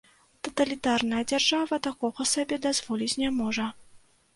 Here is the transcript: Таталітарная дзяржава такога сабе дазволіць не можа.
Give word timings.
Таталітарная 0.47 1.21
дзяржава 1.33 1.81
такога 1.91 2.29
сабе 2.33 2.63
дазволіць 2.67 3.15
не 3.23 3.29
можа. 3.41 3.73